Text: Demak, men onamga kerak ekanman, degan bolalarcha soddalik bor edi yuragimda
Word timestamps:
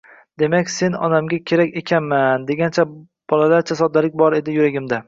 Demak, 0.43 0.71
men 0.85 0.97
onamga 1.07 1.39
kerak 1.51 1.77
ekanman, 1.83 2.49
degan 2.51 2.93
bolalarcha 3.35 3.81
soddalik 3.85 4.23
bor 4.25 4.43
edi 4.43 4.59
yuragimda 4.61 4.99